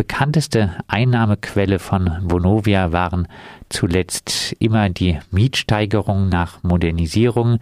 bekannteste 0.00 0.70
Einnahmequelle 0.88 1.78
von 1.78 2.08
Vonovia 2.22 2.90
waren 2.90 3.28
zuletzt 3.68 4.56
immer 4.58 4.88
die 4.88 5.18
Mietsteigerungen 5.30 6.30
nach 6.30 6.62
Modernisierung. 6.62 7.58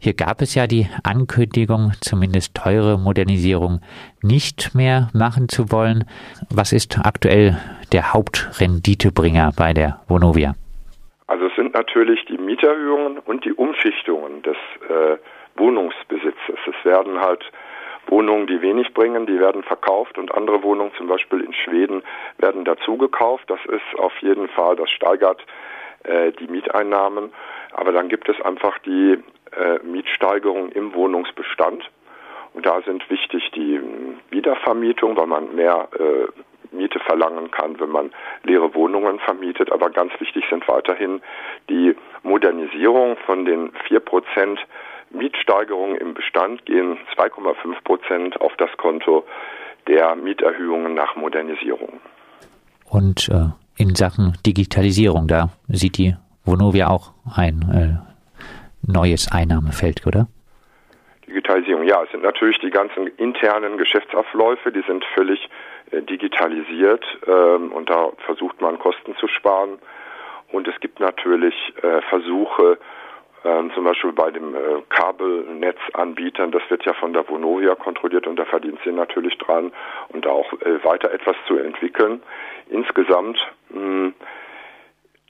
Hier 0.00 0.14
gab 0.14 0.42
es 0.42 0.56
ja 0.56 0.66
die 0.66 0.88
Ankündigung, 1.04 1.92
zumindest 2.00 2.56
teure 2.56 2.98
Modernisierung 2.98 3.82
nicht 4.20 4.74
mehr 4.74 5.10
machen 5.14 5.48
zu 5.48 5.70
wollen. 5.70 6.02
Was 6.50 6.72
ist 6.72 6.98
aktuell 7.04 7.56
der 7.92 8.12
Hauptrenditebringer 8.12 9.52
bei 9.56 9.72
der 9.72 10.00
Vonovia? 10.08 10.56
Also 11.28 11.46
es 11.46 11.54
sind 11.54 11.72
natürlich 11.72 12.24
die 12.24 12.38
Mieterhöhungen 12.38 13.20
und 13.20 13.44
die 13.44 13.52
Umschichtungen 13.52 14.42
des 14.42 14.56
äh, 14.90 15.18
Wohnungsbesitzes. 15.56 16.58
Es 16.66 16.84
werden 16.84 17.20
halt 17.20 17.44
Wohnungen, 18.06 18.46
die 18.46 18.60
wenig 18.62 18.94
bringen, 18.94 19.26
die 19.26 19.38
werden 19.38 19.62
verkauft 19.62 20.18
und 20.18 20.34
andere 20.34 20.62
Wohnungen, 20.62 20.92
zum 20.96 21.08
Beispiel 21.08 21.40
in 21.40 21.52
Schweden, 21.52 22.02
werden 22.38 22.64
dazu 22.64 22.96
gekauft. 22.96 23.44
Das 23.48 23.60
ist 23.66 23.98
auf 23.98 24.16
jeden 24.20 24.48
Fall, 24.48 24.76
das 24.76 24.90
steigert 24.90 25.44
äh, 26.04 26.32
die 26.32 26.46
Mieteinnahmen. 26.48 27.32
Aber 27.72 27.92
dann 27.92 28.08
gibt 28.08 28.28
es 28.28 28.40
einfach 28.40 28.78
die 28.80 29.18
äh, 29.52 29.78
Mietsteigerung 29.82 30.70
im 30.70 30.94
Wohnungsbestand. 30.94 31.88
Und 32.54 32.64
da 32.64 32.80
sind 32.82 33.08
wichtig 33.10 33.50
die 33.54 33.80
Wiedervermietung, 34.30 35.16
weil 35.16 35.26
man 35.26 35.54
mehr 35.54 35.88
äh, 35.98 36.26
Miete 36.72 36.98
verlangen 37.00 37.50
kann, 37.50 37.78
wenn 37.80 37.90
man 37.90 38.12
leere 38.44 38.74
Wohnungen 38.74 39.18
vermietet. 39.18 39.72
Aber 39.72 39.90
ganz 39.90 40.12
wichtig 40.20 40.44
sind 40.48 40.66
weiterhin 40.68 41.20
die 41.68 41.94
Modernisierung 42.22 43.16
von 43.26 43.44
den 43.44 43.72
vier 43.86 44.00
Prozent 44.00 44.60
Mietsteigerungen 45.10 45.96
im 45.96 46.14
Bestand 46.14 46.64
gehen 46.66 46.98
2,5 47.16 47.82
Prozent 47.84 48.40
auf 48.40 48.52
das 48.58 48.70
Konto 48.76 49.24
der 49.86 50.16
Mieterhöhungen 50.16 50.94
nach 50.94 51.16
Modernisierung. 51.16 52.00
Und 52.88 53.28
äh, 53.28 53.48
in 53.76 53.94
Sachen 53.94 54.36
Digitalisierung, 54.44 55.28
da 55.28 55.50
sieht 55.68 55.98
die 55.98 56.14
Vonovia 56.44 56.88
auch 56.88 57.12
ein 57.36 57.62
äh, 57.72 58.90
neues 58.90 59.30
Einnahmefeld, 59.30 60.06
oder? 60.06 60.28
Digitalisierung, 61.26 61.84
ja, 61.84 62.02
es 62.04 62.10
sind 62.12 62.22
natürlich 62.22 62.58
die 62.60 62.70
ganzen 62.70 63.08
internen 63.18 63.78
Geschäftsabläufe, 63.78 64.70
die 64.70 64.82
sind 64.86 65.04
völlig 65.14 65.48
äh, 65.90 66.02
digitalisiert 66.02 67.04
ähm, 67.26 67.72
und 67.72 67.90
da 67.90 68.10
versucht 68.24 68.60
man 68.60 68.78
Kosten 68.78 69.16
zu 69.16 69.26
sparen. 69.28 69.78
Und 70.52 70.68
es 70.68 70.78
gibt 70.80 71.00
natürlich 71.00 71.54
äh, 71.82 72.00
Versuche, 72.08 72.78
ähm, 73.46 73.70
zum 73.74 73.84
Beispiel 73.84 74.12
bei 74.12 74.30
dem 74.30 74.54
äh, 74.54 74.58
Kabelnetzanbietern, 74.88 76.50
das 76.50 76.62
wird 76.68 76.84
ja 76.84 76.94
von 76.94 77.12
der 77.12 77.28
Vonovia 77.28 77.76
kontrolliert 77.76 78.26
und 78.26 78.36
da 78.36 78.44
verdient 78.44 78.78
sie 78.84 78.90
natürlich 78.90 79.38
dran 79.38 79.70
und 80.08 80.26
auch 80.26 80.52
äh, 80.54 80.82
weiter 80.84 81.12
etwas 81.12 81.36
zu 81.46 81.56
entwickeln. 81.56 82.22
Insgesamt 82.68 83.38
mh, 83.70 83.80
hm, 83.80 84.14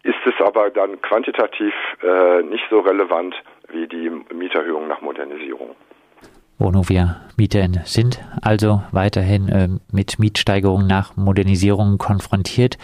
ist 0.02 0.24
es 0.24 0.34
aber 0.40 0.70
dann 0.70 1.02
quantitativ 1.02 1.74
äh, 2.02 2.42
nicht 2.42 2.64
so 2.70 2.80
relevant 2.80 3.34
wie 3.68 3.86
die 3.86 4.10
Mieterhöhung 4.32 4.88
nach 4.88 5.02
Modernisierung. 5.02 5.76
Vonovia-Mieter 6.58 7.68
sind 7.84 8.24
also 8.40 8.82
weiterhin 8.92 9.48
äh, 9.48 9.68
mit 9.92 10.18
Mietsteigerungen 10.18 10.86
nach 10.86 11.16
Modernisierung 11.16 11.98
konfrontiert. 11.98 12.78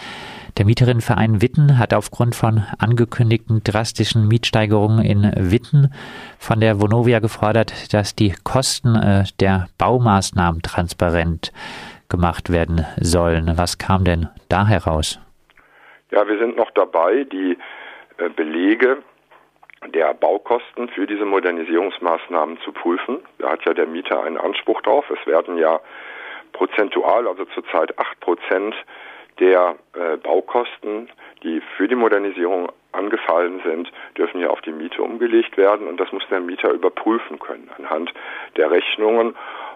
Der 0.57 0.65
Mieterinnenverein 0.65 1.41
Witten 1.41 1.79
hat 1.79 1.95
aufgrund 1.95 2.35
von 2.35 2.61
angekündigten 2.77 3.63
drastischen 3.63 4.27
Mietsteigerungen 4.27 5.03
in 5.03 5.23
Witten 5.35 5.91
von 6.37 6.59
der 6.59 6.79
Vonovia 6.79 7.17
gefordert, 7.17 7.91
dass 7.91 8.15
die 8.15 8.35
Kosten 8.43 8.95
äh, 8.95 9.23
der 9.39 9.65
Baumaßnahmen 9.79 10.61
transparent 10.61 11.51
gemacht 12.07 12.51
werden 12.51 12.85
sollen. 13.01 13.51
Was 13.55 13.79
kam 13.79 14.03
denn 14.03 14.29
da 14.47 14.67
heraus? 14.67 15.19
Ja, 16.11 16.27
wir 16.27 16.37
sind 16.37 16.55
noch 16.55 16.69
dabei, 16.71 17.23
die 17.23 17.57
äh, 18.17 18.29
Belege 18.29 18.99
der 19.91 20.13
Baukosten 20.13 20.87
für 20.89 21.07
diese 21.07 21.25
Modernisierungsmaßnahmen 21.25 22.59
zu 22.59 22.71
prüfen. 22.71 23.17
Da 23.39 23.53
hat 23.53 23.65
ja 23.65 23.73
der 23.73 23.87
Mieter 23.87 24.23
einen 24.23 24.37
Anspruch 24.37 24.81
drauf. 24.83 25.05
Es 25.09 25.25
werden 25.25 25.57
ja 25.57 25.79
prozentual, 26.53 27.27
also 27.27 27.45
zurzeit 27.45 27.97
acht 27.97 28.19
Prozent 28.19 28.75
der 29.39 29.75
äh, 29.93 30.17
Baukosten, 30.17 31.09
die 31.43 31.61
für 31.77 31.87
die 31.87 31.95
Modernisierung 31.95 32.71
angefallen 32.91 33.61
sind, 33.65 33.91
dürfen 34.17 34.39
ja 34.39 34.49
auf 34.49 34.61
die 34.61 34.71
Miete 34.71 35.01
umgelegt 35.01 35.57
werden 35.57 35.87
und 35.87 35.99
das 35.99 36.11
muss 36.11 36.23
der 36.29 36.39
Mieter 36.39 36.71
überprüfen 36.71 37.39
können 37.39 37.69
anhand 37.77 38.13
der 38.55 38.71
Rechnungen. 38.71 39.35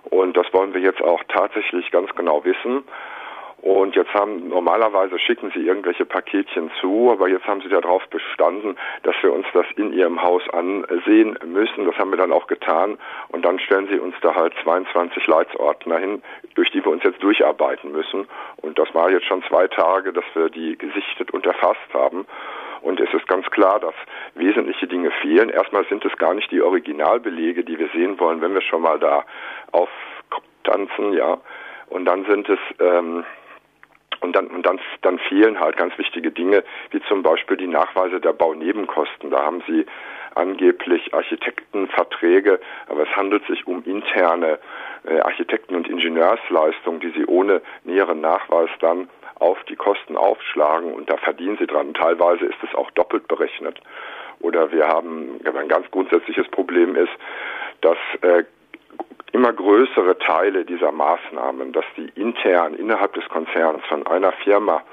Und 0.10 0.38
das 0.38 0.46
wollen 0.54 0.74
wir 0.74 0.82
jetzt 0.82 1.02
auch 1.02 1.22
tatsächlich 1.28 1.92
ganz 1.92 2.14
genau 2.16 2.44
wissen. 2.46 2.84
Und 3.68 3.98
jetzt 3.98 4.14
haben, 4.14 4.48
normalerweise 4.48 5.20
schicken 5.20 5.52
sie 5.54 5.68
irgendwelche 5.68 6.06
Paketchen 6.06 6.72
zu, 6.80 7.12
aber 7.12 7.28
jetzt 7.28 7.46
haben 7.48 7.60
sie 7.60 7.68
darauf 7.68 8.08
bestanden, 8.08 8.78
dass 9.04 9.14
wir 9.22 9.34
uns 9.34 9.46
das 9.52 9.66
in 9.76 9.92
ihrem 9.92 10.24
Haus 10.24 10.42
ansehen 10.54 11.38
müssen. 11.46 11.86
Das 11.86 11.98
haben 11.98 12.10
wir 12.10 12.18
dann 12.18 12.32
auch 12.32 12.48
getan. 12.48 12.98
Und 13.28 13.44
dann 13.44 13.60
stellen 13.60 13.90
sie 13.92 14.00
uns 14.00 14.16
da 14.22 14.34
halt 14.36 14.54
22 14.64 15.28
Leitsordner 15.28 15.98
hin, 15.98 16.24
durch 16.56 16.72
die 16.72 16.82
wir 16.82 16.94
uns 16.94 17.04
jetzt 17.04 17.22
durcharbeiten 17.22 17.92
müssen. 17.92 18.30
Und 18.56 18.80
das 18.80 18.88
war 18.96 19.12
jetzt 19.12 19.26
schon 19.26 19.44
zwei 19.44 19.68
Tage, 19.68 20.14
dass 20.14 20.24
wir 20.34 20.50
die 20.50 20.78
gesichtet 20.78 21.32
und 21.32 21.46
erfasst 21.46 21.94
haben. 21.94 22.26
Und 22.82 23.02
es 23.02 23.14
ist 23.14 23.28
ganz 23.28 23.48
klar, 23.48 23.82
dass 23.82 23.96
wesentliche 24.36 24.88
Dinge 24.88 25.12
fehlen. 25.12 25.50
Erstmal 25.50 25.86
sind 25.88 26.06
es 26.06 26.16
gar 26.16 26.34
nicht 26.34 26.50
die 26.52 26.62
Originalbelege, 26.62 27.66
die 27.66 27.78
wir 27.78 27.90
sehen 27.90 28.18
wollen, 28.18 28.40
wenn 28.40 28.54
wir 28.54 28.62
schon 28.62 28.84
mal 28.84 28.98
da 28.98 29.26
auftanzen, 29.74 31.12
ja. 31.12 31.38
Und 31.90 32.06
dann 32.06 32.26
sind 32.26 32.50
es 32.50 32.60
ähm, 32.80 33.24
und 34.22 34.36
dann, 34.36 34.48
und 34.48 34.66
dann, 34.66 34.80
dann 35.02 35.20
fehlen 35.20 35.60
halt 35.60 35.78
ganz 35.78 35.98
wichtige 35.98 36.32
Dinge, 36.32 36.64
wie 36.92 37.02
zum 37.04 37.24
Beispiel 37.24 37.58
die 37.58 37.68
Nachweise 37.68 38.20
der 38.20 38.34
Baunebenkosten. 38.34 39.30
Da 39.30 39.44
haben 39.44 39.64
Sie 39.68 39.86
angeblich 40.36 41.14
Architektenverträge, 41.14 42.60
aber 42.88 43.04
es 43.04 43.16
handelt 43.16 43.46
sich 43.48 43.66
um 43.68 43.84
interne 43.86 44.60
äh, 45.06 45.20
Architekten- 45.22 45.76
und 45.76 45.88
Ingenieursleistungen, 45.88 47.00
die 47.00 47.10
Sie 47.10 47.26
ohne 47.26 47.62
näheren 47.84 48.22
Nachweis 48.22 48.70
dann 48.80 49.10
auf 49.40 49.64
die 49.66 49.76
Kosten 49.76 50.18
aufschlagen 50.18 50.94
und 50.94 51.10
da 51.10 51.18
verdienen 51.18 51.58
Sie 51.58 51.68
dran. 51.68 51.94
teilweise 51.94 52.46
ist 52.46 52.58
es 52.64 52.74
auch 52.76 52.90
doppelt 52.92 53.28
berechnet. 53.28 53.80
Oder 54.40 54.72
wir 54.72 54.88
haben 54.88 55.40
ein 55.44 55.68
ganz 55.68 55.90
grundsätzliches 55.92 56.48
Problem 56.50 56.96
ist, 56.96 57.12
dass 57.82 57.98
äh, 58.22 58.44
immer 59.32 59.54
größere 59.54 60.18
Teile 60.20 60.66
dieser 60.66 60.92
Maßnahmen, 60.92 61.74
dass 61.74 61.86
die 61.96 62.10
intern 62.16 62.76
innerhalb 62.76 63.14
des 63.14 63.28
Konzerns 63.30 63.84
von 63.86 64.06
einer 64.08 64.32
Firma 64.32 64.84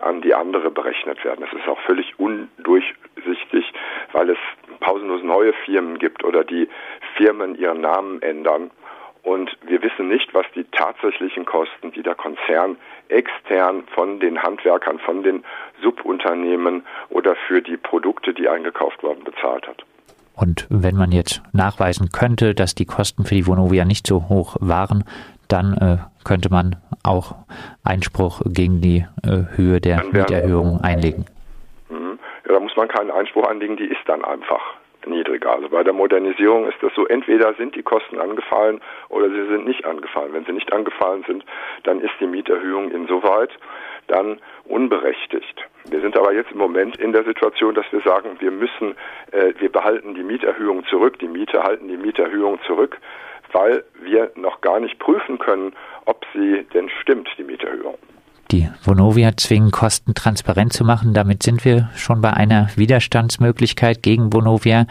an 0.00 0.20
die 0.20 0.34
andere 0.34 0.70
berechnet 0.70 1.24
werden. 1.24 1.46
Das 1.48 1.58
ist 1.58 1.68
auch 1.68 1.80
völlig 1.80 2.18
undurchsichtig, 2.18 3.72
weil 4.12 4.30
es 4.30 4.38
pausenlos 4.80 5.22
neue 5.22 5.52
Firmen 5.64 5.98
gibt 5.98 6.24
oder 6.24 6.44
die 6.44 6.68
Firmen 7.16 7.56
ihren 7.56 7.80
Namen 7.80 8.20
ändern. 8.22 8.70
Und 9.22 9.56
wir 9.62 9.82
wissen 9.82 10.08
nicht, 10.08 10.32
was 10.34 10.46
die 10.54 10.64
tatsächlichen 10.64 11.46
Kosten, 11.46 11.90
die 11.92 12.02
der 12.02 12.14
Konzern 12.14 12.76
extern 13.08 13.84
von 13.92 14.20
den 14.20 14.40
Handwerkern, 14.40 15.00
von 15.00 15.22
den 15.24 15.44
Subunternehmen 15.82 16.86
oder 17.08 17.34
für 17.34 17.60
die 17.60 17.76
Produkte, 17.76 18.34
die 18.34 18.48
eingekauft 18.48 19.02
worden, 19.02 19.24
bezahlt 19.24 19.66
hat. 19.66 19.84
Und 20.36 20.66
wenn 20.68 20.96
man 20.96 21.12
jetzt 21.12 21.42
nachweisen 21.52 22.10
könnte, 22.12 22.54
dass 22.54 22.74
die 22.74 22.84
Kosten 22.84 23.24
für 23.24 23.34
die 23.34 23.46
Vonovia 23.46 23.84
nicht 23.84 24.06
so 24.06 24.28
hoch 24.28 24.56
waren, 24.60 25.04
dann 25.48 25.74
äh, 25.74 25.96
könnte 26.24 26.50
man 26.50 26.76
auch 27.02 27.34
Einspruch 27.84 28.42
gegen 28.44 28.80
die 28.80 29.06
äh, 29.22 29.56
Höhe 29.56 29.80
der 29.80 30.04
Mieterhöhung 30.04 30.80
einlegen. 30.82 31.24
Mhm. 31.88 32.18
Ja, 32.46 32.52
da 32.52 32.60
muss 32.60 32.76
man 32.76 32.88
keinen 32.88 33.10
Einspruch 33.10 33.48
anlegen, 33.48 33.76
die 33.76 33.86
ist 33.86 34.02
dann 34.06 34.24
einfach 34.24 34.60
niedriger. 35.06 35.52
Also 35.52 35.68
bei 35.68 35.84
der 35.84 35.92
Modernisierung 35.92 36.68
ist 36.68 36.82
das 36.82 36.92
so, 36.94 37.06
entweder 37.06 37.54
sind 37.54 37.74
die 37.76 37.82
Kosten 37.82 38.18
angefallen 38.18 38.80
oder 39.08 39.28
sie 39.30 39.46
sind 39.48 39.66
nicht 39.66 39.84
angefallen. 39.84 40.32
Wenn 40.32 40.44
sie 40.44 40.52
nicht 40.52 40.72
angefallen 40.72 41.24
sind, 41.26 41.44
dann 41.84 42.00
ist 42.00 42.12
die 42.20 42.26
Mieterhöhung 42.26 42.90
insoweit 42.90 43.50
dann 44.08 44.38
unberechtigt. 44.64 45.66
Wir 45.88 46.00
sind 46.00 46.16
aber 46.16 46.32
jetzt 46.32 46.50
im 46.50 46.58
Moment 46.58 46.96
in 46.96 47.12
der 47.12 47.24
Situation, 47.24 47.74
dass 47.74 47.86
wir 47.90 48.00
sagen, 48.00 48.36
wir 48.40 48.50
müssen, 48.50 48.96
äh, 49.32 49.52
wir 49.58 49.70
behalten 49.70 50.14
die 50.14 50.22
Mieterhöhung 50.22 50.84
zurück, 50.86 51.18
die 51.18 51.28
Mieter 51.28 51.62
halten 51.62 51.88
die 51.88 51.96
Mieterhöhung 51.96 52.58
zurück, 52.66 52.98
weil 53.52 53.84
wir 54.02 54.32
noch 54.34 54.60
gar 54.60 54.80
nicht 54.80 54.98
prüfen 54.98 55.38
können, 55.38 55.72
ob 56.04 56.24
sie 56.34 56.66
denn 56.74 56.90
stimmt, 57.00 57.28
die 57.38 57.44
Mieterhöhung. 57.44 57.96
Die 58.52 58.68
Vonovia 58.84 59.36
zwingen, 59.36 59.72
Kosten 59.72 60.14
transparent 60.14 60.72
zu 60.72 60.84
machen. 60.84 61.14
Damit 61.14 61.42
sind 61.42 61.64
wir 61.64 61.90
schon 61.96 62.20
bei 62.20 62.32
einer 62.32 62.68
Widerstandsmöglichkeit 62.76 64.02
gegen 64.04 64.32
Vonovia. 64.32 64.86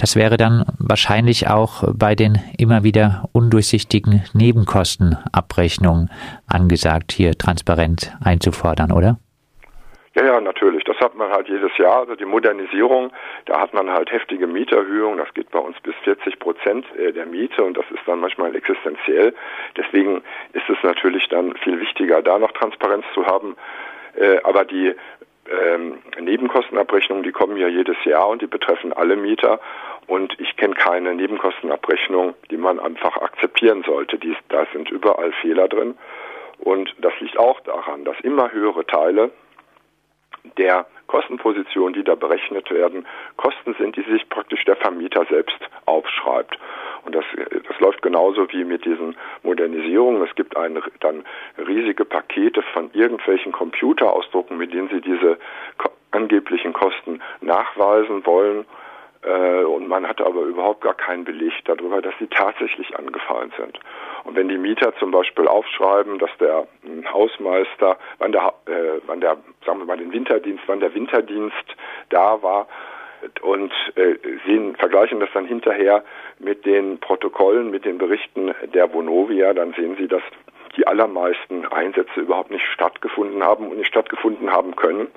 Das 0.00 0.16
wäre 0.16 0.38
dann 0.38 0.64
wahrscheinlich 0.78 1.48
auch 1.48 1.84
bei 1.94 2.14
den 2.14 2.38
immer 2.56 2.84
wieder 2.84 3.28
undurchsichtigen 3.32 4.24
Nebenkostenabrechnungen 4.32 6.08
angesagt, 6.48 7.12
hier 7.12 7.32
transparent 7.36 8.10
einzufordern, 8.24 8.92
oder? 8.92 9.18
Ja, 10.14 10.24
ja, 10.24 10.40
natürlich. 10.40 10.84
Das 10.84 10.96
hat 11.00 11.14
man 11.16 11.30
halt 11.30 11.48
jedes 11.48 11.76
Jahr. 11.76 12.00
Also 12.00 12.14
die 12.14 12.24
Modernisierung, 12.24 13.12
da 13.44 13.60
hat 13.60 13.74
man 13.74 13.90
halt 13.90 14.10
heftige 14.10 14.46
Mieterhöhungen. 14.46 15.18
Das 15.18 15.32
geht 15.34 15.50
bei 15.50 15.58
uns 15.58 15.78
bis 15.82 15.94
40 16.04 16.38
Prozent 16.38 16.86
äh, 16.96 17.12
der 17.12 17.26
Miete 17.26 17.62
und 17.62 17.76
das 17.76 17.84
ist 17.90 18.00
dann 18.06 18.20
manchmal 18.20 18.56
existenziell. 18.56 19.34
Deswegen 19.76 20.22
ist 20.54 20.68
es 20.68 20.82
natürlich 20.82 21.28
dann 21.28 21.54
viel 21.56 21.78
wichtiger, 21.78 22.22
da 22.22 22.38
noch 22.38 22.52
Transparenz 22.52 23.04
zu 23.12 23.26
haben. 23.26 23.54
Äh, 24.16 24.38
aber 24.44 24.64
die 24.64 24.94
ähm, 25.50 25.98
Nebenkostenabrechnungen, 26.20 27.24
die 27.24 27.32
kommen 27.32 27.56
ja 27.56 27.68
jedes 27.68 27.96
Jahr 28.04 28.28
und 28.28 28.42
die 28.42 28.46
betreffen 28.46 28.92
alle 28.92 29.16
Mieter. 29.16 29.60
Und 30.06 30.38
ich 30.40 30.56
kenne 30.56 30.74
keine 30.74 31.14
Nebenkostenabrechnung, 31.14 32.34
die 32.50 32.56
man 32.56 32.80
einfach 32.80 33.16
akzeptieren 33.16 33.82
sollte. 33.84 34.18
Die, 34.18 34.36
da 34.48 34.66
sind 34.72 34.90
überall 34.90 35.32
Fehler 35.32 35.68
drin. 35.68 35.96
Und 36.58 36.94
das 36.98 37.12
liegt 37.20 37.38
auch 37.38 37.60
daran, 37.60 38.04
dass 38.04 38.18
immer 38.20 38.52
höhere 38.52 38.86
Teile 38.86 39.30
der 40.56 40.86
Kostenpositionen, 41.06 41.92
die 41.92 42.04
da 42.04 42.14
berechnet 42.14 42.70
werden, 42.70 43.06
Kosten 43.36 43.74
sind, 43.78 43.96
die 43.96 44.02
sich 44.02 44.28
praktisch 44.28 44.64
der 44.64 44.76
Vermieter 44.76 45.26
selbst 45.28 45.58
aufschreibt. 45.86 46.56
Und 47.04 47.14
das, 47.14 47.24
das 47.66 47.80
läuft 47.80 48.02
genauso 48.02 48.50
wie 48.52 48.64
mit 48.64 48.84
diesen 48.84 49.16
Modernisierungen. 49.42 50.22
Es 50.22 50.34
gibt 50.34 50.56
ein, 50.56 50.80
dann 51.00 51.24
riesige 51.80 52.04
Pakete 52.04 52.62
von 52.62 52.90
irgendwelchen 52.92 53.52
Computerausdrucken, 53.52 54.56
mit 54.56 54.72
denen 54.72 54.88
sie 54.88 55.00
diese 55.00 55.38
angeblichen 56.10 56.72
Kosten 56.72 57.20
nachweisen 57.40 58.24
wollen. 58.26 58.64
Äh, 59.22 59.64
und 59.64 59.86
man 59.88 60.08
hat 60.08 60.20
aber 60.20 60.42
überhaupt 60.42 60.80
gar 60.80 60.94
keinen 60.94 61.24
Beleg 61.24 61.52
darüber, 61.64 62.00
dass 62.00 62.14
sie 62.18 62.26
tatsächlich 62.26 62.96
angefallen 62.98 63.52
sind. 63.58 63.78
Und 64.24 64.34
wenn 64.34 64.48
die 64.48 64.58
Mieter 64.58 64.94
zum 64.98 65.10
Beispiel 65.10 65.46
aufschreiben, 65.46 66.18
dass 66.18 66.30
der 66.38 66.66
hm, 66.82 67.10
Hausmeister, 67.12 67.98
wann 68.18 68.32
der, 68.32 68.54
äh, 68.66 69.00
wann 69.06 69.20
der, 69.20 69.36
sagen 69.66 69.78
wir 69.78 69.84
mal 69.84 69.98
den 69.98 70.12
Winterdienst, 70.12 70.64
wann 70.66 70.80
der 70.80 70.94
Winterdienst 70.94 71.76
da 72.08 72.42
war, 72.42 72.66
und 73.42 73.70
äh, 73.96 74.14
sehen, 74.46 74.74
vergleichen 74.76 75.20
das 75.20 75.28
dann 75.34 75.44
hinterher 75.44 76.02
mit 76.38 76.64
den 76.64 76.98
Protokollen, 77.00 77.70
mit 77.70 77.84
den 77.84 77.98
Berichten 77.98 78.54
der 78.72 78.94
Vonovia, 78.94 79.52
dann 79.52 79.74
sehen 79.74 79.94
Sie, 79.98 80.08
dass 80.08 80.22
die 80.76 80.86
allermeisten 80.86 81.66
Einsätze 81.66 82.20
überhaupt 82.20 82.50
nicht 82.50 82.64
stattgefunden 82.66 83.42
haben 83.42 83.68
und 83.68 83.78
nicht 83.78 83.88
stattgefunden 83.88 84.50
haben 84.52 84.76
können. 84.76 85.08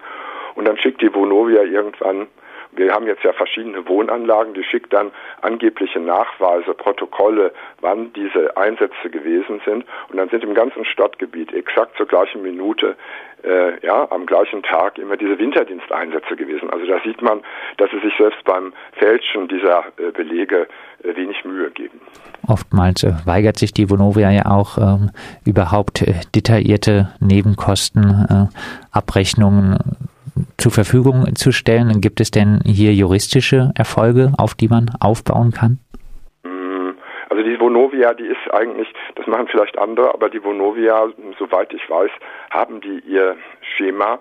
Und 0.55 0.65
dann 0.65 0.77
schickt 0.77 1.01
die 1.01 1.13
Vonovia 1.13 1.63
irgendwann 1.63 2.27
wir 2.75 2.93
haben 2.93 3.07
jetzt 3.07 3.23
ja 3.23 3.33
verschiedene 3.33 3.87
Wohnanlagen, 3.87 4.53
die 4.53 4.63
schickt 4.63 4.93
dann 4.93 5.11
angebliche 5.41 5.99
Nachweise, 5.99 6.73
Protokolle, 6.73 7.51
wann 7.81 8.13
diese 8.13 8.55
Einsätze 8.57 9.09
gewesen 9.09 9.61
sind. 9.65 9.85
Und 10.09 10.17
dann 10.17 10.29
sind 10.29 10.43
im 10.43 10.53
ganzen 10.53 10.85
Stadtgebiet 10.85 11.53
exakt 11.53 11.97
zur 11.97 12.07
gleichen 12.07 12.41
Minute, 12.41 12.95
äh, 13.43 13.85
ja, 13.85 14.07
am 14.09 14.25
gleichen 14.25 14.63
Tag 14.63 14.97
immer 14.97 15.17
diese 15.17 15.37
Winterdiensteinsätze 15.37 16.35
gewesen. 16.35 16.69
Also 16.69 16.85
da 16.85 16.99
sieht 17.03 17.21
man, 17.21 17.41
dass 17.77 17.91
sie 17.91 17.99
sich 17.99 18.13
selbst 18.17 18.41
beim 18.45 18.71
Fälschen 18.93 19.49
dieser 19.49 19.83
äh, 19.97 20.11
Belege 20.11 20.67
äh, 21.03 21.13
wenig 21.15 21.43
Mühe 21.43 21.69
geben. 21.71 21.99
Oftmals 22.47 23.03
äh, 23.03 23.11
weigert 23.25 23.57
sich 23.57 23.73
die 23.73 23.89
Vonovia 23.89 24.31
ja 24.31 24.45
auch 24.45 24.77
ähm, 24.77 25.09
überhaupt 25.45 26.01
äh, 26.01 26.13
detaillierte 26.33 27.13
Nebenkostenabrechnungen 27.19 29.77
zur 30.63 30.71
Verfügung 30.71 31.25
zu 31.35 31.51
stellen. 31.51 31.99
Gibt 31.99 32.21
es 32.21 32.31
denn 32.31 32.61
hier 32.65 32.93
juristische 32.93 33.73
Erfolge, 33.75 34.31
auf 34.37 34.55
die 34.55 34.69
man 34.69 34.85
aufbauen 35.01 35.51
kann? 35.51 35.79
Mm, 36.43 36.91
also 37.29 37.43
die 37.43 37.59
Vonovia, 37.59 38.13
die 38.13 38.27
ist 38.27 38.53
eigentlich, 38.53 38.87
das 39.15 39.27
machen 39.27 39.49
vielleicht 39.49 39.77
andere, 39.77 40.13
aber 40.13 40.29
die 40.29 40.41
Vonovia, 40.41 41.09
soweit 41.37 41.73
ich 41.73 41.89
weiß, 41.89 42.11
haben 42.49 42.79
die 42.79 42.99
ihr 43.05 43.35
Schema 43.75 44.19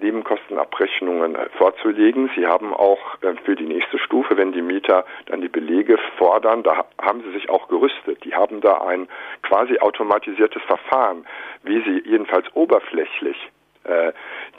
Nebenkostenabrechnungen 0.00 1.36
vorzulegen. 1.58 2.30
Sie 2.36 2.46
haben 2.46 2.72
auch 2.72 3.00
äh, 3.22 3.34
für 3.44 3.56
die 3.56 3.66
nächste 3.66 3.98
Stufe, 3.98 4.36
wenn 4.36 4.52
die 4.52 4.62
Mieter 4.62 5.04
dann 5.26 5.40
die 5.40 5.48
Belege 5.48 5.98
fordern, 6.16 6.62
da 6.62 6.84
haben 7.02 7.22
sie 7.24 7.32
sich 7.32 7.50
auch 7.50 7.66
gerüstet. 7.66 8.22
Die 8.22 8.34
haben 8.34 8.60
da 8.60 8.82
ein 8.82 9.08
quasi 9.42 9.80
automatisiertes 9.80 10.62
Verfahren, 10.62 11.26
wie 11.64 11.82
sie 11.82 12.08
jedenfalls 12.08 12.46
oberflächlich 12.54 13.36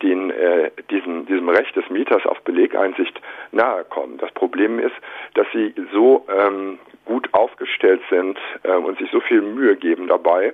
den, 0.01 0.31
äh, 0.31 0.71
diesen, 0.89 1.25
diesem 1.25 1.49
Recht 1.49 1.75
des 1.75 1.89
Mieters 1.89 2.25
auf 2.25 2.41
Belegeinsicht 2.41 3.21
nahe 3.51 3.83
kommen. 3.85 4.17
Das 4.17 4.31
Problem 4.31 4.79
ist, 4.79 4.95
dass 5.35 5.47
sie 5.53 5.73
so 5.93 6.25
ähm, 6.29 6.79
gut 7.05 7.29
aufgestellt 7.33 8.01
sind 8.09 8.37
äh, 8.63 8.71
und 8.71 8.97
sich 8.97 9.09
so 9.11 9.19
viel 9.19 9.41
Mühe 9.41 9.75
geben 9.75 10.07
dabei, 10.07 10.53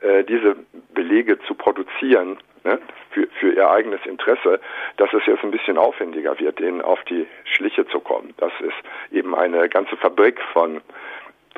äh, 0.00 0.24
diese 0.24 0.56
Belege 0.94 1.38
zu 1.40 1.54
produzieren 1.54 2.38
ne, 2.64 2.78
für, 3.10 3.26
für 3.38 3.52
ihr 3.52 3.70
eigenes 3.70 4.04
Interesse, 4.06 4.60
dass 4.96 5.12
es 5.12 5.26
jetzt 5.26 5.42
ein 5.44 5.50
bisschen 5.50 5.78
aufwendiger 5.78 6.38
wird, 6.38 6.58
denen 6.58 6.80
auf 6.80 7.02
die 7.04 7.26
Schliche 7.44 7.86
zu 7.88 8.00
kommen. 8.00 8.32
Das 8.38 8.52
ist 8.60 9.12
eben 9.12 9.34
eine 9.34 9.68
ganze 9.68 9.96
Fabrik 9.96 10.40
von 10.52 10.80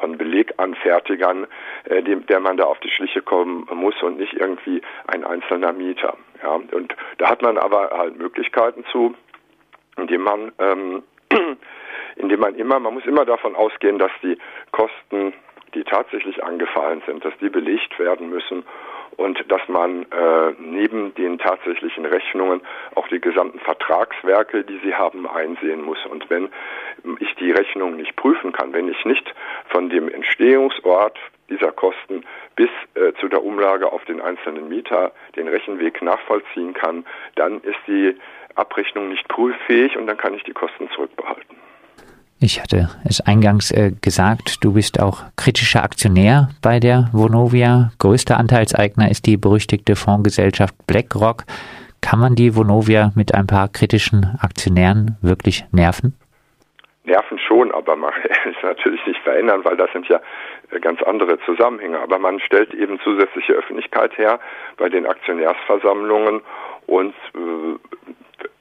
von 0.03 0.19
Beleganfertigern, 0.19 1.47
äh, 1.85 2.03
dem, 2.03 2.27
der 2.27 2.41
man 2.41 2.57
da 2.57 2.65
auf 2.65 2.81
die 2.81 2.91
Schliche 2.91 3.23
kommen 3.23 3.69
muss 3.73 3.95
und 4.03 4.19
nicht 4.19 4.35
irgendwie 4.35 4.83
ein 5.07 5.25
einzelner 5.25 5.73
Mieter. 5.73 6.17
Ja, 6.43 6.55
und 6.55 6.95
da 7.19 7.31
hat 7.31 7.41
man 7.41 7.57
aber 7.57 7.91
halt 7.97 8.19
Möglichkeiten 8.19 8.85
zu, 8.91 9.15
indem 9.97 10.23
man, 10.23 10.51
ähm, 10.59 11.05
indem 12.17 12.41
man 12.41 12.57
immer, 12.57 12.81
man 12.81 12.95
muss 12.95 13.07
immer 13.07 13.25
davon 13.25 13.55
ausgehen, 13.55 14.01
dass 14.01 14.11
die 14.25 14.37
Kosten, 14.73 15.35
die 15.73 15.85
tatsächlich 15.85 16.43
angefallen 16.43 17.01
sind, 17.07 17.25
dass 17.25 17.33
die 17.41 17.49
belegt 17.49 17.97
werden 18.01 18.29
müssen 18.29 18.65
und 19.17 19.45
dass 19.51 19.67
man 19.69 20.03
äh, 20.03 20.53
neben 20.59 21.15
den 21.15 21.39
tatsächlichen 21.39 22.07
Rechnungen 22.07 22.61
auch 22.95 23.09
die 23.09 23.21
gesamten 23.21 23.59
Vertragswerke, 23.61 24.65
die 24.65 24.79
sie 24.85 24.95
haben, 24.95 25.29
einsehen 25.29 25.83
muss. 25.83 26.05
Und 26.07 26.29
wenn 26.31 26.49
ich 27.19 27.35
die 27.37 27.51
Rechnung 27.51 27.97
nicht 27.97 28.17
prüfen 28.17 28.53
kann, 28.53 28.73
wenn 28.73 28.89
ich 28.89 29.05
nicht 29.05 29.35
von 29.69 29.91
dem 29.91 30.09
Entstehungsort 30.09 31.19
dieser 31.49 31.73
Kosten 31.73 32.25
bis 32.57 32.71
äh, 32.95 33.13
zu 33.21 33.29
der 33.29 33.45
Umlage 33.45 33.93
auf 33.93 34.05
den 34.05 34.21
einzelnen 34.21 34.69
Mieter 34.69 35.13
den 35.37 35.49
Rechenweg 35.49 36.01
nachvollziehen 36.03 36.73
kann, 36.73 37.05
dann 37.35 37.61
ist 37.61 37.79
die 37.87 38.17
Abrechnung 38.55 39.09
nicht 39.09 39.29
prüffähig 39.29 39.97
und 39.97 40.07
dann 40.07 40.17
kann 40.17 40.35
ich 40.35 40.45
die 40.45 40.53
Kosten 40.53 40.89
zurückbehalten. 40.91 41.62
Ich 42.45 42.61
hatte 42.61 42.89
es 43.09 43.21
eingangs 43.21 43.71
äh, 43.71 43.93
gesagt, 44.01 44.65
du 44.65 44.75
bist 44.75 45.01
auch 45.01 45.23
kritischer 45.37 45.85
Aktionär 45.85 46.49
bei 46.61 46.81
der 46.81 47.09
Vonovia. 47.13 47.93
Größter 48.01 48.37
Anteilseigner 48.37 49.09
ist 49.09 49.27
die 49.27 49.37
berüchtigte 49.37 49.95
Fondsgesellschaft 49.95 50.75
BlackRock. 50.89 51.45
Kann 52.01 52.19
man 52.19 52.35
die 52.35 52.57
Vonovia 52.57 53.13
mit 53.15 53.33
ein 53.33 53.47
paar 53.47 53.69
kritischen 53.69 54.27
Aktionären 54.43 55.19
wirklich 55.23 55.65
nerven? 55.71 56.19
Nerven 57.05 57.39
schon, 57.39 57.71
aber 57.71 57.95
man 57.95 58.13
es 58.51 58.61
natürlich 58.61 59.07
nicht 59.07 59.21
verändern, 59.21 59.65
weil 59.65 59.77
das 59.77 59.93
sind 59.93 60.09
ja 60.09 60.21
äh, 60.73 60.81
ganz 60.81 61.01
andere 61.05 61.39
Zusammenhänge. 61.47 62.01
Aber 62.01 62.19
man 62.19 62.41
stellt 62.41 62.75
eben 62.75 62.99
zusätzliche 63.05 63.53
Öffentlichkeit 63.53 64.19
her 64.19 64.41
bei 64.79 64.89
den 64.89 65.07
Aktionärsversammlungen 65.07 66.41
und 66.87 67.15
äh, 67.37 67.79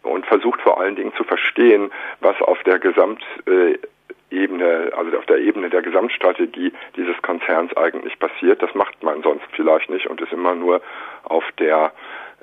und 0.03 0.25
versucht 0.25 0.61
vor 0.61 0.79
allen 0.79 0.95
Dingen 0.95 1.13
zu 1.15 1.23
verstehen, 1.23 1.91
was 2.19 2.39
auf 2.41 2.61
der 2.63 2.79
Gesamtebene, 2.79 3.79
also 4.95 5.17
auf 5.17 5.25
der 5.27 5.37
Ebene 5.37 5.69
der 5.69 5.81
Gesamtstrategie 5.81 6.73
dieses 6.95 7.21
Konzerns 7.21 7.75
eigentlich 7.77 8.17
passiert. 8.19 8.61
Das 8.61 8.73
macht 8.75 9.03
man 9.03 9.21
sonst 9.21 9.45
vielleicht 9.51 9.89
nicht 9.89 10.07
und 10.07 10.21
ist 10.21 10.33
immer 10.33 10.55
nur 10.55 10.81
auf 11.23 11.43
der 11.59 11.91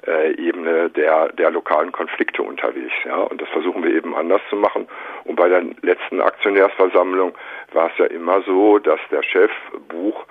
äh, 0.06 0.32
Ebene 0.36 0.90
der, 0.90 1.30
der 1.32 1.50
lokalen 1.50 1.92
Konflikte 1.92 2.42
unterwegs. 2.42 2.94
Ja? 3.04 3.16
Und 3.16 3.42
das 3.42 3.48
versuchen 3.48 3.82
wir 3.82 3.90
eben 3.90 4.14
anders 4.14 4.40
zu 4.48 4.56
machen. 4.56 4.86
Und 5.24 5.36
bei 5.36 5.48
der 5.48 5.62
letzten 5.82 6.20
Aktionärsversammlung 6.20 7.34
war 7.72 7.90
es 7.90 7.98
ja 7.98 8.06
immer 8.06 8.42
so, 8.42 8.78
dass 8.78 9.00
der 9.10 9.22
Chef 9.22 9.50
Buch 9.88 10.24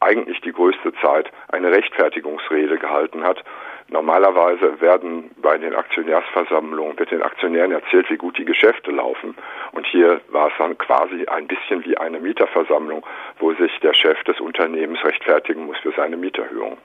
eigentlich 0.00 0.40
die 0.42 0.52
größte 0.52 0.92
Zeit 1.00 1.30
eine 1.48 1.72
Rechtfertigungsrede 1.72 2.78
gehalten 2.78 3.24
hat 3.24 3.42
Normalerweise 3.90 4.80
werden 4.82 5.30
bei 5.40 5.56
den 5.56 5.74
Aktionärsversammlungen, 5.74 6.98
wird 6.98 7.10
den 7.10 7.22
Aktionären 7.22 7.72
erzählt, 7.72 8.10
wie 8.10 8.18
gut 8.18 8.36
die 8.36 8.44
Geschäfte 8.44 8.90
laufen. 8.90 9.34
Und 9.72 9.86
hier 9.86 10.20
war 10.28 10.48
es 10.48 10.52
dann 10.58 10.76
quasi 10.76 11.24
ein 11.26 11.46
bisschen 11.46 11.84
wie 11.86 11.96
eine 11.96 12.20
Mieterversammlung, 12.20 13.04
wo 13.38 13.54
sich 13.54 13.72
der 13.80 13.94
Chef 13.94 14.22
des 14.24 14.40
Unternehmens 14.40 15.02
rechtfertigen 15.04 15.64
muss 15.64 15.78
für 15.78 15.92
seine 15.92 16.18
Mieterhöhung. 16.18 16.76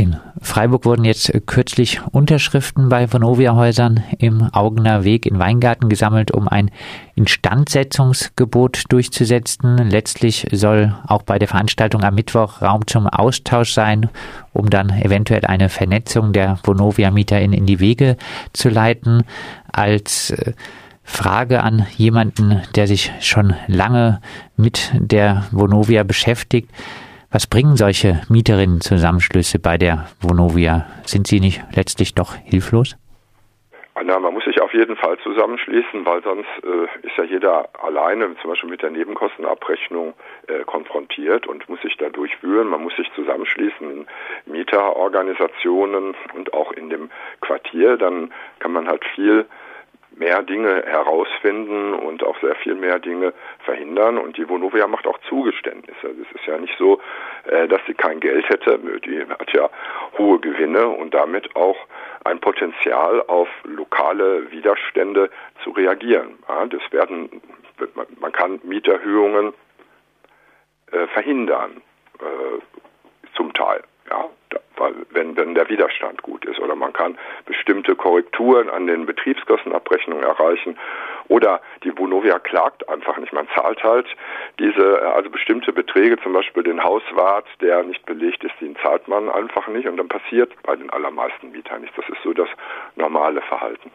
In 0.00 0.16
Freiburg 0.40 0.86
wurden 0.86 1.04
jetzt 1.04 1.30
kürzlich 1.44 2.00
Unterschriften 2.10 2.88
bei 2.88 3.12
Vonovia-Häusern 3.12 4.02
im 4.16 4.40
Augener 4.50 5.04
Weg 5.04 5.26
in 5.26 5.38
Weingarten 5.38 5.90
gesammelt, 5.90 6.30
um 6.30 6.48
ein 6.48 6.70
Instandsetzungsgebot 7.16 8.84
durchzusetzen. 8.88 9.76
Letztlich 9.76 10.46
soll 10.52 10.96
auch 11.06 11.20
bei 11.20 11.38
der 11.38 11.48
Veranstaltung 11.48 12.02
am 12.02 12.14
Mittwoch 12.14 12.62
Raum 12.62 12.86
zum 12.86 13.08
Austausch 13.08 13.74
sein, 13.74 14.08
um 14.54 14.70
dann 14.70 14.88
eventuell 14.88 15.44
eine 15.44 15.68
Vernetzung 15.68 16.32
der 16.32 16.58
Vonovia-Mieter 16.64 17.38
in, 17.38 17.66
die 17.66 17.80
Wege 17.80 18.16
zu 18.54 18.70
leiten. 18.70 19.24
Als 19.70 20.30
äh, 20.30 20.54
Frage 21.02 21.62
an 21.62 21.84
jemanden, 21.98 22.62
der 22.74 22.86
sich 22.86 23.12
schon 23.20 23.52
lange 23.66 24.22
mit 24.56 24.92
der 24.94 25.44
Vonovia 25.50 26.04
beschäftigt. 26.04 26.70
Was 27.32 27.46
bringen 27.46 27.76
solche 27.76 28.22
Mieterinnen-Zusammenschlüsse 28.28 29.60
bei 29.60 29.78
der 29.78 30.08
Vonovia? 30.20 30.86
Sind 31.04 31.28
sie 31.28 31.38
nicht 31.38 31.62
letztlich 31.76 32.12
doch 32.12 32.34
hilflos? 32.34 32.96
Na, 34.02 34.18
man 34.18 34.34
muss 34.34 34.44
sich 34.44 34.60
auf 34.60 34.74
jeden 34.74 34.96
Fall 34.96 35.16
zusammenschließen, 35.18 36.04
weil 36.04 36.24
sonst 36.24 36.48
äh, 36.64 37.06
ist 37.06 37.16
ja 37.16 37.22
jeder 37.22 37.68
alleine, 37.80 38.34
zum 38.40 38.50
Beispiel 38.50 38.70
mit 38.70 38.82
der 38.82 38.90
Nebenkostenabrechnung, 38.90 40.14
äh, 40.48 40.64
konfrontiert 40.64 41.46
und 41.46 41.68
muss 41.68 41.80
sich 41.82 41.96
da 41.98 42.08
durchwühlen. 42.08 42.66
Man 42.66 42.82
muss 42.82 42.96
sich 42.96 43.08
zusammenschließen 43.14 43.88
in 43.88 44.06
Mieterorganisationen 44.52 46.16
und 46.34 46.52
auch 46.52 46.72
in 46.72 46.90
dem 46.90 47.10
Quartier. 47.42 47.96
Dann 47.96 48.32
kann 48.58 48.72
man 48.72 48.88
halt 48.88 49.04
viel 49.14 49.46
mehr 50.20 50.42
Dinge 50.42 50.84
herausfinden 50.86 51.94
und 51.94 52.22
auch 52.22 52.38
sehr 52.40 52.54
viel 52.56 52.74
mehr 52.74 52.98
Dinge 52.98 53.32
verhindern. 53.64 54.18
Und 54.18 54.36
die 54.36 54.48
Vonovia 54.48 54.86
macht 54.86 55.06
auch 55.06 55.18
Zugeständnisse. 55.28 56.08
Es 56.08 56.36
ist 56.36 56.46
ja 56.46 56.58
nicht 56.58 56.76
so, 56.78 57.00
äh, 57.44 57.66
dass 57.66 57.80
sie 57.86 57.94
kein 57.94 58.20
Geld 58.20 58.48
hätte. 58.48 58.78
Die 58.78 59.24
hat 59.26 59.52
ja 59.52 59.70
hohe 60.18 60.38
Gewinne 60.38 60.88
und 60.88 61.14
damit 61.14 61.56
auch 61.56 61.78
ein 62.24 62.38
Potenzial 62.38 63.22
auf 63.28 63.48
lokale 63.64 64.50
Widerstände 64.52 65.30
zu 65.64 65.70
reagieren. 65.70 66.38
Das 66.68 66.82
werden, 66.92 67.40
man 68.20 68.32
kann 68.32 68.60
Mieterhöhungen 68.62 69.54
äh, 70.92 71.06
verhindern, 71.14 71.80
äh, 72.18 73.34
zum 73.34 73.54
Teil. 73.54 73.82
Ja, 74.10 74.28
wenn, 75.10 75.36
wenn 75.36 75.54
der 75.54 75.68
Widerstand 75.68 76.22
gut 76.22 76.44
ist. 76.44 76.58
Oder 76.58 76.74
man 76.74 76.92
kann 76.92 77.18
bestimmte 77.46 77.94
Korrekturen 77.94 78.68
an 78.70 78.86
den 78.86 79.06
Betriebskostenabrechnungen 79.06 80.24
erreichen. 80.24 80.78
Oder 81.28 81.60
die 81.84 81.96
Vonovia 81.96 82.38
klagt 82.38 82.88
einfach 82.88 83.16
nicht. 83.18 83.32
Man 83.32 83.48
zahlt 83.54 83.82
halt 83.82 84.06
diese, 84.58 85.02
also 85.14 85.30
bestimmte 85.30 85.72
Beträge, 85.72 86.18
zum 86.22 86.32
Beispiel 86.32 86.62
den 86.62 86.82
Hauswart, 86.82 87.46
der 87.60 87.82
nicht 87.82 88.04
belegt 88.06 88.42
ist, 88.44 88.54
den 88.60 88.76
zahlt 88.76 89.06
man 89.08 89.28
einfach 89.28 89.68
nicht 89.68 89.86
und 89.86 89.96
dann 89.96 90.08
passiert 90.08 90.52
bei 90.62 90.76
den 90.76 90.90
allermeisten 90.90 91.52
Mietern 91.52 91.82
nichts. 91.82 91.96
Das 91.96 92.08
ist 92.08 92.22
so 92.22 92.32
das 92.32 92.48
normale 92.96 93.40
Verhalten. 93.42 93.90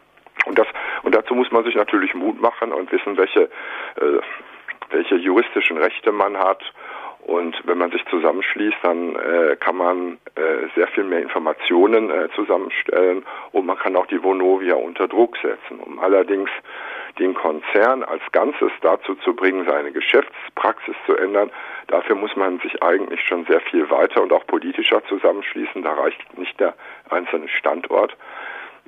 Und 0.46 0.58
das, 0.58 0.66
und 1.02 1.14
dazu 1.14 1.34
muss 1.34 1.50
man 1.50 1.64
sich 1.64 1.74
natürlich 1.74 2.14
Mut 2.14 2.40
machen 2.40 2.72
und 2.72 2.90
wissen, 2.92 3.16
welche, 3.16 3.42
äh, 3.96 4.20
welche 4.90 5.16
juristischen 5.16 5.76
Rechte 5.78 6.12
man 6.12 6.36
hat 6.38 6.62
und 7.26 7.60
wenn 7.64 7.78
man 7.78 7.90
sich 7.90 8.04
zusammenschließt, 8.06 8.76
dann 8.82 9.16
äh, 9.16 9.56
kann 9.56 9.76
man 9.76 10.18
äh, 10.36 10.68
sehr 10.76 10.86
viel 10.86 11.02
mehr 11.02 11.20
Informationen 11.20 12.08
äh, 12.08 12.28
zusammenstellen 12.36 13.24
und 13.50 13.66
man 13.66 13.76
kann 13.76 13.96
auch 13.96 14.06
die 14.06 14.22
Vonovia 14.22 14.76
unter 14.76 15.08
Druck 15.08 15.36
setzen, 15.38 15.80
um 15.80 15.98
allerdings 15.98 16.48
den 17.18 17.34
Konzern 17.34 18.04
als 18.04 18.22
Ganzes 18.30 18.70
dazu 18.80 19.16
zu 19.16 19.34
bringen, 19.34 19.66
seine 19.68 19.90
Geschäftspraxis 19.90 20.94
zu 21.04 21.16
ändern. 21.16 21.50
Dafür 21.88 22.14
muss 22.14 22.36
man 22.36 22.60
sich 22.60 22.80
eigentlich 22.80 23.20
schon 23.22 23.44
sehr 23.46 23.60
viel 23.60 23.90
weiter 23.90 24.22
und 24.22 24.32
auch 24.32 24.46
politischer 24.46 25.04
zusammenschließen. 25.06 25.82
Da 25.82 25.94
reicht 25.94 26.38
nicht 26.38 26.60
der 26.60 26.74
einzelne 27.10 27.48
Standort. 27.48 28.16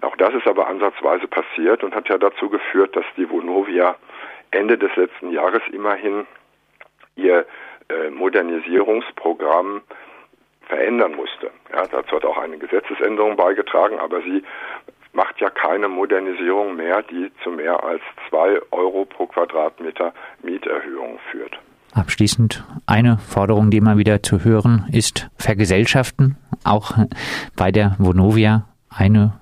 Auch 0.03 0.15
das 0.15 0.33
ist 0.35 0.47
aber 0.47 0.69
ansatzweise 0.69 1.27
passiert 1.27 1.83
und 1.83 1.93
hat 1.93 2.09
ja 2.09 2.19
dazu 2.19 2.49
geführt, 2.49 2.95
dass 2.95 3.07
die 3.17 3.29
Vonovia 3.29 3.97
Ende 4.53 4.79
des 4.79 4.95
letzten 4.95 5.33
Jahres 5.33 5.63
immerhin 5.73 6.25
ihr 7.17 7.45
äh, 7.89 8.11
Modernisierungsprogramm 8.11 9.83
verändern 10.69 11.15
musste. 11.15 11.51
Ja, 11.73 11.87
dazu 11.87 12.17
hat 12.17 12.25
auch 12.25 12.39
eine 12.39 12.59
Gesetzesänderung 12.59 13.37
beigetragen, 13.37 13.99
aber 13.99 14.21
sie 14.23 14.43
macht 15.13 15.41
ja 15.41 15.51
keine 15.51 15.89
Modernisierung 15.89 16.77
mehr, 16.77 17.03
die 17.03 17.31
zu 17.43 17.51
mehr 17.51 17.83
als 17.83 18.03
zwei 18.29 18.61
Euro 18.71 19.05
pro 19.05 19.27
Quadratmeter 19.27 20.13
Mieterhöhung 20.43 21.19
führt. 21.31 21.59
Abschließend 21.95 22.65
eine 22.87 23.19
Forderung, 23.19 23.71
die 23.71 23.79
immer 23.79 23.97
wieder 23.97 24.23
zu 24.23 24.45
hören 24.45 24.87
ist, 24.93 25.29
vergesellschaften, 25.39 26.37
auch 26.65 26.93
bei 27.57 27.73
der 27.73 27.97
Vonovia 27.99 28.69
eine 28.91 29.41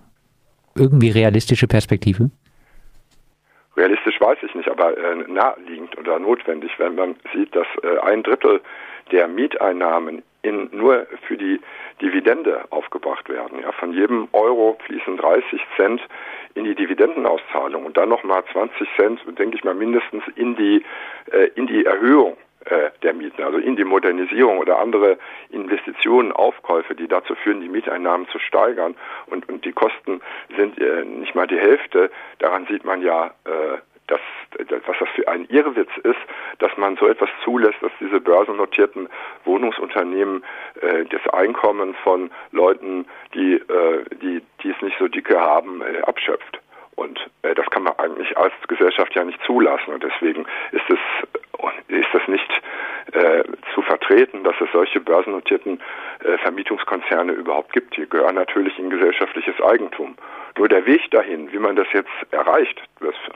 irgendwie 0.77 1.11
realistische 1.11 1.67
Perspektive? 1.67 2.31
Realistisch 3.77 4.21
weiß 4.21 4.39
ich 4.43 4.55
nicht, 4.55 4.69
aber 4.69 4.97
äh, 4.97 5.17
naheliegend 5.27 5.97
oder 5.99 6.19
notwendig, 6.19 6.73
wenn 6.79 6.95
man 6.95 7.17
sieht, 7.35 7.55
dass 7.55 7.67
äh, 7.83 7.99
ein 7.99 8.23
Drittel 8.23 8.61
der 9.13 9.29
Mieteinnahmen 9.29 10.23
in, 10.43 10.69
nur 10.73 11.07
für 11.27 11.37
die 11.37 11.61
Dividende 12.01 12.65
aufgebracht 12.71 13.29
werden. 13.29 13.61
Ja, 13.61 13.73
von 13.73 13.93
jedem 13.93 14.29
Euro 14.33 14.79
fließen 14.87 15.17
30 15.17 15.61
Cent 15.77 16.01
in 16.55 16.65
die 16.65 16.75
Dividendenauszahlung 16.75 17.85
und 17.85 17.97
dann 17.97 18.09
nochmal 18.09 18.43
20 18.53 18.89
Cent, 18.97 19.21
denke 19.39 19.57
ich 19.57 19.65
mal, 19.65 19.75
mindestens 19.75 20.25
in 20.37 20.57
die, 20.57 20.85
äh, 21.33 21.49
in 21.55 21.67
die 21.67 21.85
Erhöhung 21.85 22.37
der 23.03 23.15
Mieten, 23.15 23.43
also 23.43 23.59
in 23.59 23.77
die 23.77 23.85
Modernisierung 23.85 24.59
oder 24.59 24.79
andere 24.79 25.19
Investitionen, 25.51 26.33
Aufkäufe, 26.33 26.95
die 26.95 27.09
dazu 27.09 27.35
führen, 27.35 27.61
die 27.61 27.69
Mieteinnahmen 27.69 28.29
zu 28.29 28.39
steigern. 28.39 28.97
Und, 29.27 29.49
und 29.49 29.65
die 29.65 29.73
Kosten 29.73 30.21
sind 30.57 30.79
äh, 30.81 31.05
nicht 31.05 31.35
mal 31.35 31.47
die 31.47 31.59
Hälfte. 31.59 32.11
Daran 32.39 32.67
sieht 32.67 32.85
man 32.85 33.03
ja, 33.03 33.27
äh, 33.45 33.79
dass, 34.09 34.21
was 34.87 34.97
das 35.01 35.09
für 35.11 35.27
ein 35.29 35.47
Irrwitz 35.47 35.91
ist, 36.05 36.19
dass 36.59 36.77
man 36.77 36.97
so 36.97 37.09
etwas 37.09 37.29
zulässt, 37.45 37.83
dass 37.83 37.93
diese 38.01 38.21
börsennotierten 38.21 39.09
Wohnungsunternehmen 39.45 40.45
äh, 40.81 41.05
das 41.07 41.27
Einkommen 41.33 41.95
von 42.03 42.31
Leuten, 42.53 43.07
die, 43.35 43.55
äh, 43.55 44.05
die, 44.23 44.43
die 44.63 44.71
es 44.71 44.81
nicht 44.83 44.97
so 44.99 45.09
dicke 45.09 45.41
haben, 45.41 45.83
äh, 45.83 46.01
abschöpft. 46.03 46.61
Und 46.95 47.19
äh, 47.43 47.55
das 47.55 47.67
kann 47.67 47.83
man 47.83 47.99
eigentlich 47.99 48.37
als 48.39 48.55
Gesellschaft 48.69 49.15
ja 49.15 49.25
nicht 49.25 49.43
zulassen. 49.45 49.93
Und 49.93 50.03
deswegen 50.03 50.47
ist 50.73 50.89
es 50.89 50.99
ist 51.89 52.09
das 52.13 52.27
nicht 52.29 52.63
äh, 53.13 53.45
zu 53.75 53.83
vertreten, 54.17 54.45
dass 54.45 54.55
es 54.61 54.69
solche 54.73 55.01
börsennotierten 55.01 55.81
äh, 56.25 56.39
Vermietungskonzerne 56.39 57.33
überhaupt 57.33 57.73
gibt. 57.73 57.97
Die 57.97 58.09
gehören 58.09 58.35
natürlich 58.35 58.79
in 58.79 58.91
gesellschaftliches 58.91 59.61
Eigentum. 59.61 60.17
Nur 60.57 60.69
der 60.69 60.87
Weg 60.87 61.11
dahin, 61.11 61.53
wie 61.53 61.59
man 61.59 61.77
das 61.77 61.87
jetzt 61.93 62.11
erreicht, 62.31 62.81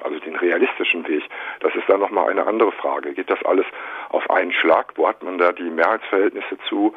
also 0.03 0.19
den 0.21 0.37
realistischen 0.37 1.07
Weg, 1.07 1.23
das 1.61 1.75
ist 1.75 1.87
dann 1.89 2.01
nochmal 2.01 2.31
eine 2.31 2.47
andere 2.47 2.73
Frage. 2.73 3.13
Geht 3.13 3.29
das 3.29 3.43
alles 3.45 3.67
auf 4.09 4.29
einen 4.31 4.53
Schlag? 4.53 4.93
Wo 4.97 5.07
hat 5.07 5.23
man 5.23 5.37
da 5.37 5.53
die 5.53 5.69
Mehrheitsverhältnisse 5.69 6.57
zu? 6.69 6.95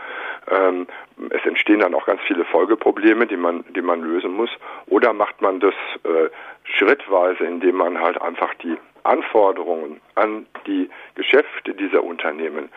Ähm, 0.50 0.88
es 1.30 1.46
entstehen 1.46 1.80
dann 1.80 1.94
auch 1.94 2.06
ganz 2.06 2.22
viele 2.26 2.46
Folgeprobleme, 2.46 3.28
die 3.28 3.36
man, 3.38 3.66
die 3.76 3.82
man 3.82 4.02
lösen 4.02 4.32
muss. 4.32 4.50
Oder 4.88 5.12
macht 5.12 5.42
man 5.42 5.60
das 5.60 5.76
äh, 6.06 6.30
schrittweise, 6.64 7.44
indem 7.44 7.76
man 7.76 8.00
halt 8.00 8.22
einfach 8.22 8.54
die 8.56 8.78
Anforderungen 9.04 10.00
an 10.16 10.46
die 10.66 10.90
Geschäfte 11.16 11.74
dieser 11.74 12.04
Unternehmen 12.04 12.70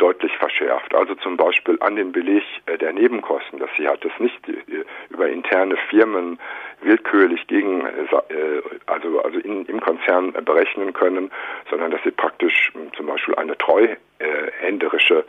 deutlich 0.00 0.36
verschärft. 0.38 0.94
Also 0.94 1.14
zum 1.16 1.36
Beispiel 1.36 1.76
an 1.80 1.96
den 1.96 2.12
Beleg 2.12 2.42
äh, 2.66 2.78
der 2.78 2.92
Nebenkosten, 2.92 3.58
dass 3.58 3.70
sie 3.76 3.86
halt 3.86 4.04
das 4.04 4.12
nicht 4.18 4.48
äh, 4.48 4.84
über 5.10 5.28
interne 5.28 5.76
Firmen 5.88 6.38
willkürlich 6.80 7.46
gegen, 7.46 7.86
äh, 7.86 8.62
also, 8.86 9.20
also 9.22 9.38
in, 9.38 9.66
im 9.66 9.80
Konzern 9.80 10.32
berechnen 10.32 10.92
können, 10.92 11.30
sondern 11.68 11.90
dass 11.90 12.02
sie 12.02 12.10
praktisch 12.10 12.72
zum 12.96 13.06
Beispiel 13.06 13.34
eine 13.34 13.56
treuhänderische 13.56 15.24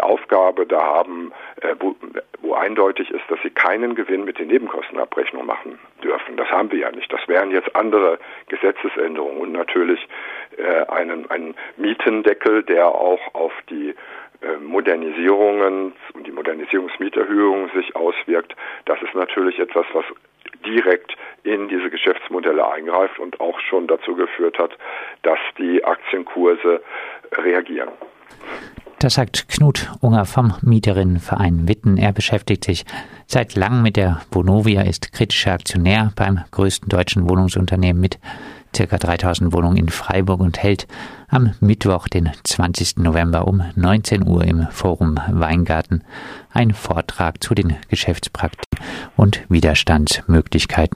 Aufgabe 0.00 0.64
da 0.64 0.80
haben, 0.80 1.32
wo, 1.80 1.94
wo 2.40 2.54
eindeutig 2.54 3.10
ist, 3.10 3.24
dass 3.28 3.38
sie 3.42 3.50
keinen 3.50 3.94
Gewinn 3.94 4.24
mit 4.24 4.38
den 4.38 4.48
Nebenkostenabrechnungen 4.48 5.46
machen 5.46 5.78
dürfen. 6.02 6.36
Das 6.36 6.48
haben 6.48 6.72
wir 6.72 6.78
ja 6.78 6.90
nicht. 6.90 7.12
Das 7.12 7.20
wären 7.28 7.50
jetzt 7.50 7.76
andere 7.76 8.18
Gesetzesänderungen 8.48 9.38
und 9.38 9.52
natürlich 9.52 10.00
äh, 10.56 10.86
einen, 10.88 11.30
einen 11.30 11.54
Mietendeckel, 11.76 12.62
der 12.62 12.88
auch 12.88 13.20
auf 13.34 13.52
die 13.70 13.90
äh, 13.90 14.56
Modernisierungen 14.60 15.92
und 16.14 16.26
die 16.26 16.32
Modernisierungsmieterhöhung 16.32 17.70
sich 17.74 17.94
auswirkt. 17.96 18.54
Das 18.84 19.00
ist 19.02 19.14
natürlich 19.14 19.58
etwas, 19.58 19.86
was 19.92 20.04
direkt 20.64 21.16
in 21.44 21.68
diese 21.68 21.90
Geschäftsmodelle 21.90 22.68
eingreift 22.68 23.18
und 23.18 23.40
auch 23.40 23.58
schon 23.60 23.86
dazu 23.86 24.14
geführt 24.14 24.58
hat, 24.58 24.76
dass 25.22 25.38
die 25.58 25.84
Aktienkurse 25.84 26.82
reagieren. 27.32 27.90
Das 28.98 29.12
sagt 29.14 29.48
Knut 29.48 29.90
Unger 30.00 30.24
vom 30.24 30.54
Mieterinnenverein 30.62 31.68
Witten. 31.68 31.98
Er 31.98 32.12
beschäftigt 32.12 32.64
sich 32.64 32.86
seit 33.26 33.54
langem 33.54 33.82
mit 33.82 33.96
der 33.96 34.22
Vonovia, 34.30 34.80
ist 34.82 35.12
kritischer 35.12 35.52
Aktionär 35.52 36.12
beim 36.16 36.40
größten 36.50 36.88
deutschen 36.88 37.28
Wohnungsunternehmen 37.28 38.00
mit 38.00 38.18
ca. 38.72 38.96
3000 38.96 39.52
Wohnungen 39.52 39.76
in 39.76 39.88
Freiburg 39.90 40.40
und 40.40 40.62
hält 40.62 40.86
am 41.28 41.52
Mittwoch, 41.60 42.08
den 42.08 42.30
20. 42.44 42.98
November 42.98 43.46
um 43.46 43.62
19 43.74 44.26
Uhr 44.26 44.44
im 44.44 44.66
Forum 44.70 45.18
Weingarten 45.28 46.02
einen 46.52 46.72
Vortrag 46.72 47.42
zu 47.42 47.54
den 47.54 47.76
Geschäftspraktiken 47.88 48.78
und 49.16 49.42
Widerstandsmöglichkeiten 49.50 50.94